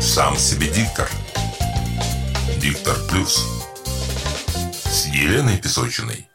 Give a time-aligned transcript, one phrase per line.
[0.00, 1.10] Сам себе диктор.
[2.58, 3.46] Диктор плюс.
[4.90, 6.26] С Еленой Песочиной.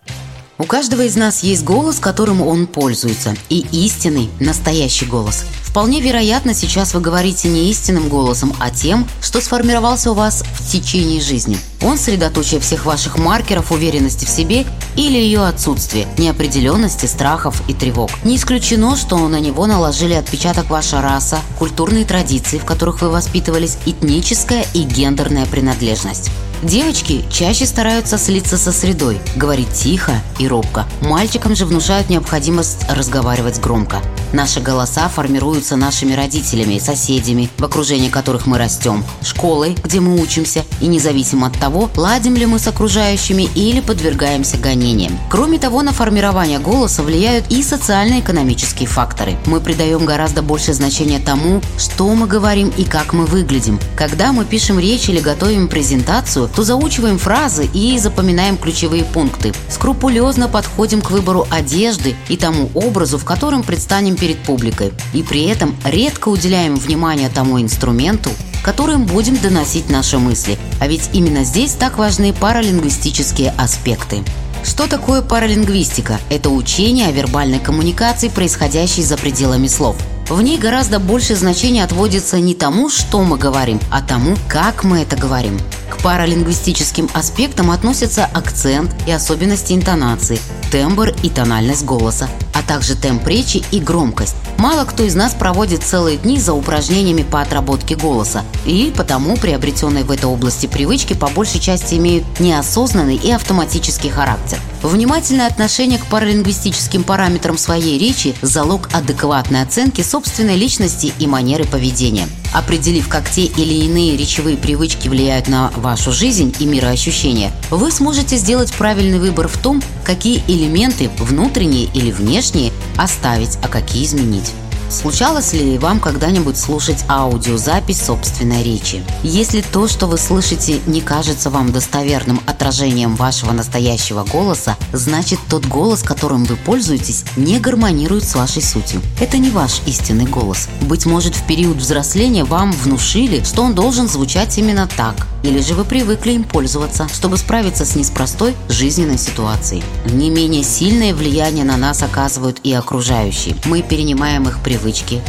[0.60, 3.36] У каждого из нас есть голос, которым он пользуется.
[3.50, 5.46] И истинный, настоящий голос.
[5.64, 10.72] Вполне вероятно, сейчас вы говорите не истинным голосом, а тем, что сформировался у вас в
[10.72, 11.58] течение жизни.
[11.82, 14.66] Он средоточие всех ваших маркеров уверенности в себе
[14.96, 18.10] или ее отсутствие, неопределенности, страхов и тревог.
[18.24, 23.78] Не исключено, что на него наложили отпечаток ваша раса, культурные традиции, в которых вы воспитывались,
[23.86, 26.32] этническая и гендерная принадлежность.
[26.64, 30.86] Девочки чаще стараются слиться со средой, говорить тихо и робко.
[31.02, 34.02] Мальчикам же внушают необходимость разговаривать громко.
[34.36, 40.66] Наши голоса формируются нашими родителями, соседями, в окружении которых мы растем, школой, где мы учимся,
[40.82, 45.18] и независимо от того, ладим ли мы с окружающими или подвергаемся гонениям.
[45.30, 49.38] Кроме того, на формирование голоса влияют и социально-экономические факторы.
[49.46, 53.80] Мы придаем гораздо больше значения тому, что мы говорим и как мы выглядим.
[53.96, 59.54] Когда мы пишем речь или готовим презентацию, то заучиваем фразы и запоминаем ключевые пункты.
[59.70, 64.92] Скрупулезно подходим к выбору одежды и тому образу, в котором предстанем перед публикой.
[65.14, 68.30] И при этом редко уделяем внимание тому инструменту,
[68.64, 70.58] которым будем доносить наши мысли.
[70.80, 74.24] А ведь именно здесь так важны паралингвистические аспекты.
[74.64, 76.20] Что такое паралингвистика?
[76.32, 79.96] Это учение о вербальной коммуникации, происходящей за пределами слов.
[80.28, 85.02] В ней гораздо больше значения отводится не тому, что мы говорим, а тому, как мы
[85.02, 85.60] это говорим.
[85.92, 90.40] К паралингвистическим аспектам относятся акцент и особенности интонации,
[90.72, 92.28] тембр и тональность голоса,
[92.68, 94.36] также темп речи и громкость.
[94.58, 100.04] Мало кто из нас проводит целые дни за упражнениями по отработке голоса, и потому приобретенные
[100.04, 104.60] в этой области привычки по большей части имеют неосознанный и автоматический характер.
[104.86, 112.28] Внимательное отношение к паралингвистическим параметрам своей речи– залог адекватной оценки собственной личности и манеры поведения.
[112.54, 118.38] Определив, как те или иные речевые привычки влияют на вашу жизнь и мироощущение, вы сможете
[118.38, 124.54] сделать правильный выбор в том, какие элементы, внутренние или внешние, оставить, а какие изменить.
[124.90, 129.04] Случалось ли вам когда-нибудь слушать аудиозапись собственной речи?
[129.24, 135.66] Если то, что вы слышите, не кажется вам достоверным отражением вашего настоящего голоса, значит тот
[135.66, 139.02] голос, которым вы пользуетесь, не гармонирует с вашей сутью.
[139.20, 140.70] Это не ваш истинный голос.
[140.82, 145.76] Быть может, в период взросления вам внушили, что он должен звучать именно так, или же
[145.76, 149.84] вы привыкли им пользоваться, чтобы справиться с неспростой жизненной ситуацией.
[150.12, 153.56] Не менее сильное влияние на нас оказывают и окружающие.
[153.66, 154.85] Мы перенимаем их привычки,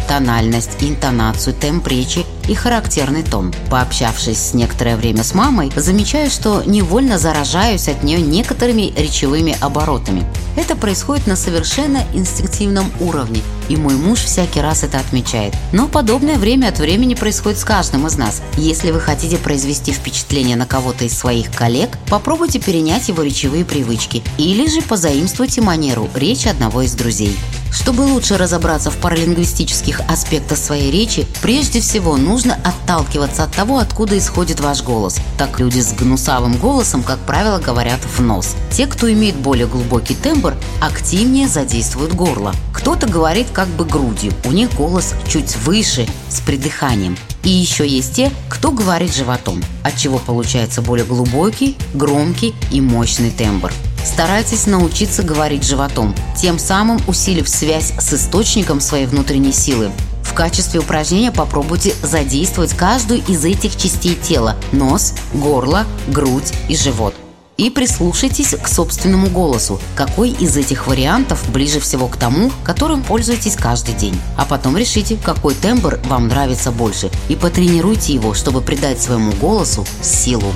[0.08, 3.54] тональность, интонацию, темп речи и характерный тон.
[3.70, 10.24] Пообщавшись некоторое время с мамой, замечаю, что невольно заражаюсь от нее некоторыми речевыми оборотами.
[10.56, 15.54] Это происходит на совершенно инстинктивном уровне, и мой муж всякий раз это отмечает.
[15.72, 18.42] Но подобное время от времени происходит с каждым из нас.
[18.56, 24.22] Если вы хотите произвести впечатление на кого-то из своих коллег, попробуйте перенять его речевые привычки
[24.38, 27.36] или же позаимствуйте манеру речи одного из друзей.
[27.72, 34.16] Чтобы лучше разобраться в паралингвистических аспектах своей речи, прежде всего нужно отталкиваться от того, откуда
[34.16, 35.18] исходит ваш голос.
[35.36, 38.56] Так люди с гнусавым голосом, как правило, говорят в нос.
[38.70, 40.45] Те, кто имеет более глубокий тембр,
[40.80, 42.54] активнее задействуют горло.
[42.72, 47.16] Кто-то говорит как бы грудью, у них голос чуть выше, с придыханием.
[47.42, 53.30] И еще есть те, кто говорит животом, от чего получается более глубокий, громкий и мощный
[53.30, 53.72] тембр.
[54.04, 59.90] Старайтесь научиться говорить животом, тем самым усилив связь с источником своей внутренней силы.
[60.22, 67.14] В качестве упражнения попробуйте задействовать каждую из этих частей тела– нос, горло, грудь и живот–
[67.56, 73.56] и прислушайтесь к собственному голосу, какой из этих вариантов ближе всего к тому, которым пользуетесь
[73.56, 74.18] каждый день.
[74.36, 79.86] А потом решите, какой тембр вам нравится больше и потренируйте его, чтобы придать своему голосу
[80.02, 80.52] силу.